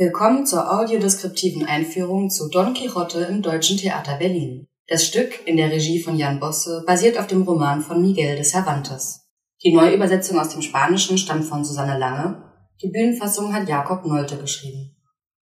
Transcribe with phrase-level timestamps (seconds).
[0.00, 4.68] Willkommen zur audiodeskriptiven Einführung zu Don Quixote im Deutschen Theater Berlin.
[4.86, 8.44] Das Stück in der Regie von Jan Bosse basiert auf dem Roman von Miguel de
[8.44, 9.26] Cervantes.
[9.64, 12.44] Die Neuübersetzung aus dem Spanischen stammt von Susanne Lange,
[12.80, 14.94] die Bühnenfassung hat Jakob Nolte geschrieben.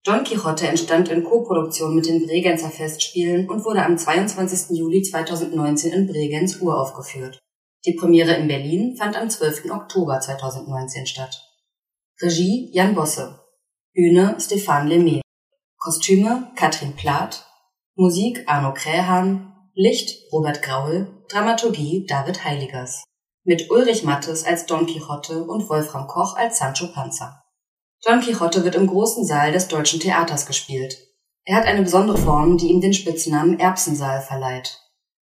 [0.05, 4.78] Don Quixote entstand in Koproduktion mit den Bregenzer Festspielen und wurde am 22.
[4.78, 7.38] Juli 2019 in Bregenz uraufgeführt.
[7.86, 9.72] Die Premiere in Berlin fand am 12.
[9.72, 11.38] Oktober 2019 statt.
[12.22, 13.42] Regie Jan Bosse
[13.98, 15.22] Bühne Stefan Lemay.
[15.79, 17.48] Kostüme Katrin Plath.
[17.96, 19.52] Musik Arno Krähan.
[19.74, 21.08] Licht Robert Graul.
[21.30, 23.04] Dramaturgie David Heiligers.
[23.44, 27.44] Mit Ulrich Mattes als Don Quixote und Wolfram Koch als Sancho Panza.
[28.05, 31.00] Don Quixote wird im großen Saal des Deutschen Theaters gespielt.
[31.46, 34.80] Er hat eine besondere Form, die ihm den Spitznamen Erbsensaal verleiht.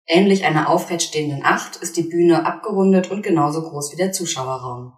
[0.08, 4.94] Ähnlich einer aufrecht stehenden Acht ist die Bühne abgerundet und genauso groß wie der Zuschauerraum.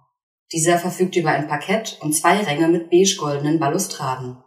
[0.52, 4.38] Dieser verfügt über ein Parkett und zwei Ränge mit beige-goldenen Balustraden.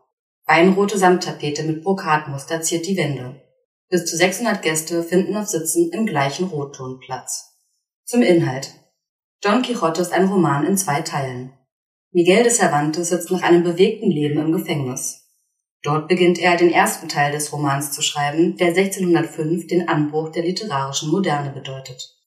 [0.46, 3.42] Weinrote Samttapete mit Brokatmuster ziert die Wände.
[3.90, 7.56] Bis zu 600 Gäste finden auf Sitzen im gleichen Rotton Platz.
[8.04, 8.72] Zum Inhalt.
[9.42, 11.52] Don Quixote ist ein Roman in zwei Teilen.
[12.12, 15.28] Miguel de Cervantes sitzt nach einem bewegten Leben im Gefängnis.
[15.82, 20.44] Dort beginnt er, den ersten Teil des Romans zu schreiben, der 1605 den Anbruch der
[20.44, 22.19] literarischen Moderne bedeutet.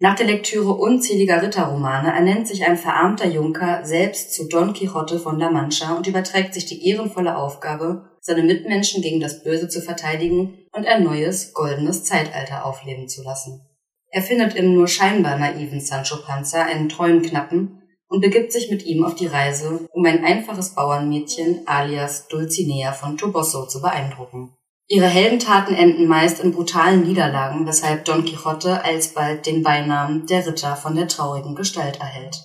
[0.00, 5.40] Nach der Lektüre unzähliger Ritterromane ernennt sich ein verarmter Junker selbst zu Don Quixote von
[5.40, 10.66] La Mancha und überträgt sich die ehrenvolle Aufgabe, seine Mitmenschen gegen das Böse zu verteidigen
[10.72, 13.60] und ein neues, goldenes Zeitalter aufleben zu lassen.
[14.10, 18.86] Er findet im nur scheinbar naiven Sancho Panza einen treuen Knappen und begibt sich mit
[18.86, 24.54] ihm auf die Reise, um ein einfaches Bauernmädchen alias Dulcinea von Toboso zu beeindrucken.
[24.90, 30.76] Ihre Heldentaten enden meist in brutalen Niederlagen, weshalb Don Quixote alsbald den Beinamen der Ritter
[30.76, 32.38] von der traurigen Gestalt erhält.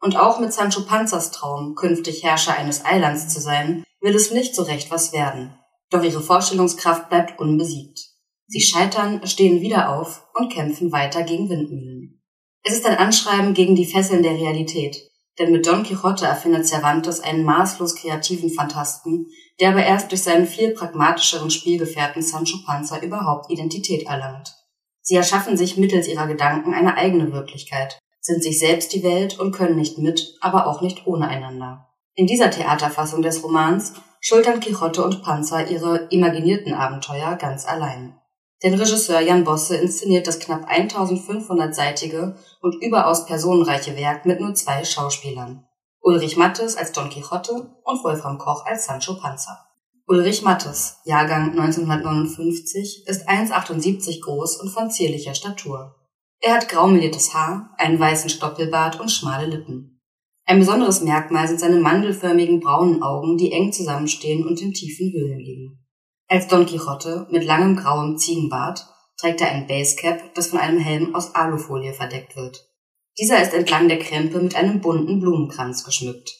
[0.00, 4.54] Und auch mit Sancho Panzas Traum, künftig Herrscher eines Eilands zu sein, will es nicht
[4.54, 5.54] so recht was werden.
[5.90, 8.00] Doch ihre Vorstellungskraft bleibt unbesiegt.
[8.46, 12.22] Sie scheitern, stehen wieder auf und kämpfen weiter gegen Windmühlen.
[12.64, 14.96] Es ist ein Anschreiben gegen die Fesseln der Realität,
[15.38, 19.26] denn mit Don Quixote erfindet Cervantes einen maßlos kreativen Fantasten,
[19.62, 24.56] der aber erst durch seinen viel pragmatischeren Spielgefährten Sancho Panza überhaupt Identität erlangt.
[25.02, 29.52] Sie erschaffen sich mittels ihrer Gedanken eine eigene Wirklichkeit, sind sich selbst die Welt und
[29.52, 31.86] können nicht mit, aber auch nicht ohne einander.
[32.16, 38.18] In dieser Theaterfassung des Romans schultern Quixote und Panzer ihre imaginierten Abenteuer ganz allein.
[38.64, 44.82] Denn Regisseur Jan Bosse inszeniert das knapp 1500-seitige und überaus personenreiche Werk mit nur zwei
[44.82, 45.68] Schauspielern.
[46.04, 47.52] Ulrich Mattes als Don Quixote
[47.84, 49.68] und Wolfram Koch als Sancho Panza.
[50.08, 55.94] Ulrich Mattes, Jahrgang 1959, ist 1,78 groß und von zierlicher Statur.
[56.40, 60.00] Er hat graumeliertes Haar, einen weißen Stoppelbart und schmale Lippen.
[60.44, 65.38] Ein besonderes Merkmal sind seine mandelförmigen braunen Augen, die eng zusammenstehen und in tiefen Höhlen
[65.38, 65.86] liegen.
[66.26, 68.88] Als Don Quixote mit langem grauem Ziegenbart
[69.20, 72.71] trägt er ein Basecap, das von einem Helm aus Alufolie verdeckt wird.
[73.18, 76.30] Dieser ist entlang der Krempe mit einem bunten Blumenkranz geschmückt.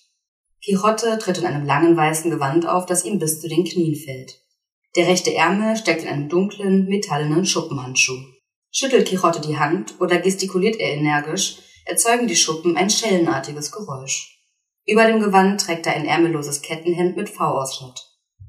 [0.65, 4.39] Quixote tritt in einem langen weißen Gewand auf, das ihm bis zu den Knien fällt.
[4.97, 8.19] Der rechte Ärmel steckt in einem dunklen, metallenen Schuppenhandschuh.
[8.71, 14.39] Schüttelt Quixote die Hand oder gestikuliert er energisch, erzeugen die Schuppen ein schellenartiges Geräusch.
[14.87, 18.01] Über dem Gewand trägt er ein ärmelloses Kettenhemd mit V-Ausschnitt.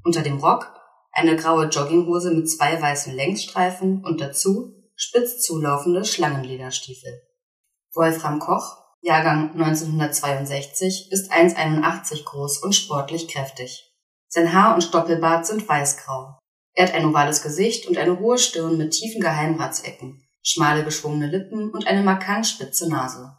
[0.02, 0.72] Unter dem Rock
[1.12, 7.22] eine graue Jogginghose mit zwei weißen Längsstreifen und dazu spitz zulaufende Schlangenlederstiefel.
[7.94, 13.92] Wolfram Koch, Jahrgang 1962, ist 1,81 groß und sportlich kräftig.
[14.28, 16.36] Sein Haar und Stoppelbart sind weißgrau.
[16.72, 21.70] Er hat ein ovales Gesicht und eine hohe Stirn mit tiefen Geheimratsecken, schmale geschwungene Lippen
[21.70, 23.38] und eine markant spitze Nase.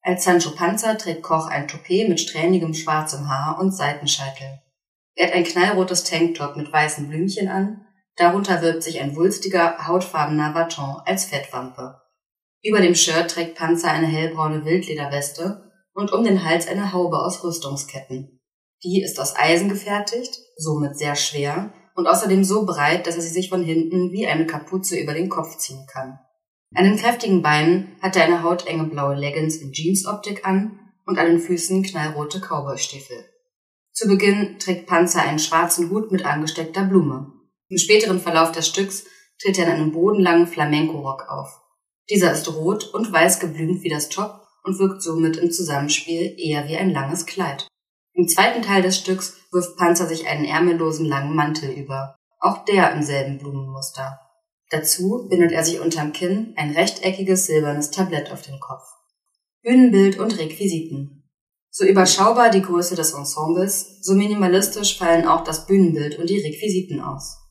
[0.00, 4.60] Als Sancho Panza trägt Koch ein Toupet mit strähnigem schwarzem Haar und Seitenscheitel.
[5.16, 10.52] Er hat ein knallrotes Tanktop mit weißen Blümchen an, darunter wirbt sich ein wulstiger, hautfarbener
[10.52, 12.00] Baton als Fettwampe.
[12.68, 17.42] Über dem Shirt trägt Panzer eine hellbraune Wildlederweste und um den Hals eine Haube aus
[17.42, 18.42] Rüstungsketten.
[18.84, 23.30] Die ist aus Eisen gefertigt, somit sehr schwer und außerdem so breit, dass er sie
[23.30, 26.18] sich von hinten wie eine Kapuze über den Kopf ziehen kann.
[26.74, 31.24] An den kräftigen Beinen hat er eine hautenge blaue Leggings in Jeansoptik an und an
[31.24, 33.24] den Füßen knallrote Cowboystiefel.
[33.92, 37.32] Zu Beginn trägt Panzer einen schwarzen Hut mit angesteckter Blume.
[37.70, 39.06] Im späteren Verlauf des Stücks
[39.40, 41.62] tritt er in einem bodenlangen Flamenco-Rock auf.
[42.10, 46.66] Dieser ist rot und weiß geblümt wie das Top und wirkt somit im Zusammenspiel eher
[46.68, 47.68] wie ein langes Kleid.
[48.14, 52.92] Im zweiten Teil des Stücks wirft Panzer sich einen ärmellosen langen Mantel über, auch der
[52.92, 54.18] im selben Blumenmuster.
[54.70, 58.84] Dazu bindet er sich unterm Kinn ein rechteckiges silbernes Tablett auf den Kopf.
[59.62, 61.24] Bühnenbild und Requisiten
[61.70, 67.00] So überschaubar die Größe des Ensembles, so minimalistisch fallen auch das Bühnenbild und die Requisiten
[67.00, 67.47] aus.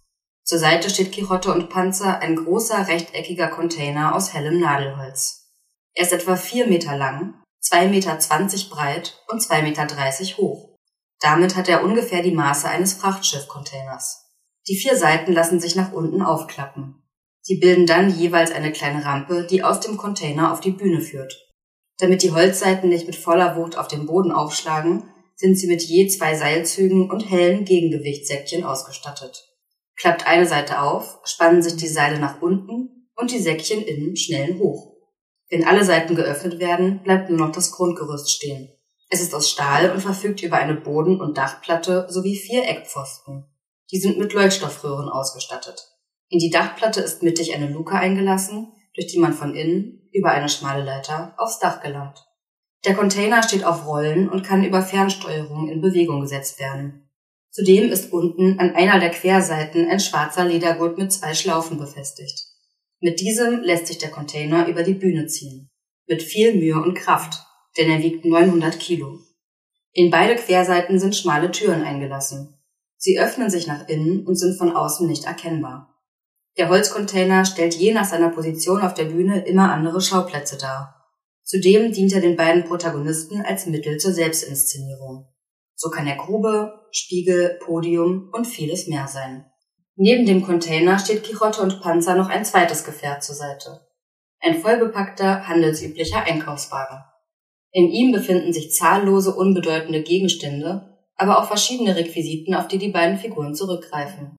[0.47, 5.51] Zur Seite steht Quixote und Panzer ein großer rechteckiger Container aus hellem Nadelholz.
[5.93, 10.77] Er ist etwa vier Meter lang, zwei Meter zwanzig breit und zwei Meter dreißig hoch.
[11.19, 14.25] Damit hat er ungefähr die Maße eines Frachtschiffcontainers.
[14.69, 17.03] Die vier Seiten lassen sich nach unten aufklappen.
[17.41, 21.45] Sie bilden dann jeweils eine kleine Rampe, die aus dem Container auf die Bühne führt.
[21.97, 26.07] Damit die Holzseiten nicht mit voller Wucht auf den Boden aufschlagen, sind sie mit je
[26.07, 29.43] zwei Seilzügen und hellen Gegengewichtssäckchen ausgestattet.
[29.97, 34.59] Klappt eine Seite auf, spannen sich die Seile nach unten und die Säckchen innen schnellen
[34.59, 34.93] hoch.
[35.49, 38.69] Wenn alle Seiten geöffnet werden, bleibt nur noch das Grundgerüst stehen.
[39.09, 43.45] Es ist aus Stahl und verfügt über eine Boden- und Dachplatte sowie vier Eckpfosten.
[43.91, 45.87] Die sind mit Leuchtstoffröhren ausgestattet.
[46.29, 50.49] In die Dachplatte ist mittig eine Luke eingelassen, durch die man von innen, über eine
[50.49, 52.25] schmale Leiter, aufs Dach gelangt.
[52.85, 57.06] Der Container steht auf Rollen und kann über Fernsteuerung in Bewegung gesetzt werden.
[57.57, 62.45] Zudem ist unten an einer der Querseiten ein schwarzer Ledergurt mit zwei Schlaufen befestigt.
[62.99, 65.67] Mit diesem lässt sich der Container über die Bühne ziehen.
[66.05, 67.39] Mit viel Mühe und Kraft,
[67.75, 69.21] denn er wiegt 900 Kilo.
[69.91, 72.53] In beide Querseiten sind schmale Türen eingelassen.
[72.95, 75.95] Sie öffnen sich nach innen und sind von außen nicht erkennbar.
[76.59, 81.07] Der Holzcontainer stellt je nach seiner Position auf der Bühne immer andere Schauplätze dar.
[81.41, 85.25] Zudem dient er den beiden Protagonisten als Mittel zur Selbstinszenierung.
[85.77, 89.45] So kann er Grube, Spiegel, Podium und vieles mehr sein.
[89.95, 93.87] Neben dem Container steht Quixote und Panzer noch ein zweites Gefährt zur Seite.
[94.41, 97.05] Ein vollbepackter, handelsüblicher Einkaufswagen.
[97.71, 103.17] In ihm befinden sich zahllose unbedeutende Gegenstände, aber auch verschiedene Requisiten, auf die die beiden
[103.17, 104.37] Figuren zurückgreifen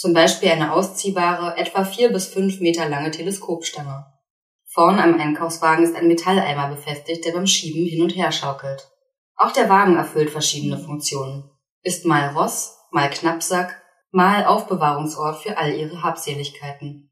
[0.00, 4.06] zum Beispiel eine ausziehbare, etwa vier bis fünf Meter lange Teleskopstange.
[4.64, 8.88] Vorn am Einkaufswagen ist ein Metalleimer befestigt, der beim Schieben hin und her schaukelt.
[9.42, 11.50] Auch der Wagen erfüllt verschiedene Funktionen.
[11.82, 17.10] Ist mal Ross, mal Knappsack, mal Aufbewahrungsort für all ihre Habseligkeiten.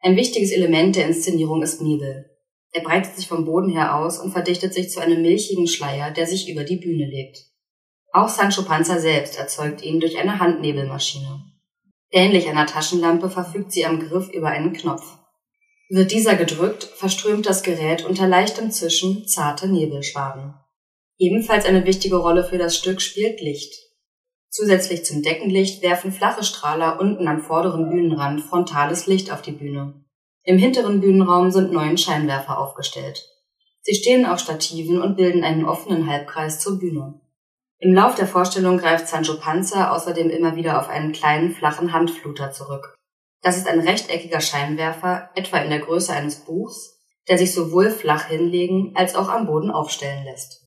[0.00, 2.28] Ein wichtiges Element der Inszenierung ist Nebel.
[2.72, 6.26] Er breitet sich vom Boden her aus und verdichtet sich zu einem milchigen Schleier, der
[6.26, 7.38] sich über die Bühne legt.
[8.12, 11.42] Auch Sancho Panza selbst erzeugt ihn durch eine Handnebelmaschine.
[12.10, 15.16] Ähnlich einer Taschenlampe verfügt sie am Griff über einen Knopf.
[15.88, 20.52] Wird dieser gedrückt, verströmt das Gerät unter leichtem Zischen zarte Nebelschwaden.
[21.18, 23.74] Ebenfalls eine wichtige Rolle für das Stück spielt Licht.
[24.48, 30.04] Zusätzlich zum Deckenlicht werfen flache Strahler unten am vorderen Bühnenrand frontales Licht auf die Bühne.
[30.44, 33.24] Im hinteren Bühnenraum sind neun Scheinwerfer aufgestellt.
[33.80, 37.20] Sie stehen auf Stativen und bilden einen offenen Halbkreis zur Bühne.
[37.78, 42.52] Im Lauf der Vorstellung greift Sancho Panza außerdem immer wieder auf einen kleinen, flachen Handfluter
[42.52, 42.94] zurück.
[43.42, 48.26] Das ist ein rechteckiger Scheinwerfer, etwa in der Größe eines Buchs, der sich sowohl flach
[48.26, 50.61] hinlegen als auch am Boden aufstellen lässt.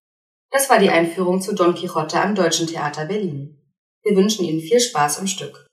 [0.56, 3.62] Das war die Einführung zu Don Quixote am Deutschen Theater Berlin.
[4.04, 5.68] Wir wünschen Ihnen viel Spaß im Stück.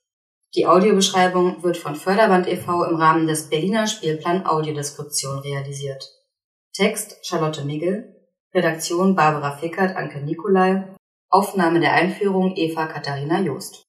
[0.56, 2.82] Die Audiobeschreibung wird von Förderband e.V.
[2.86, 6.04] im Rahmen des Berliner Spielplan Audiodeskription realisiert.
[6.72, 10.92] Text Charlotte Migel, Redaktion Barbara Fickert, Anke Nikolai,
[11.30, 13.84] Aufnahme der Einführung Eva Katharina Joost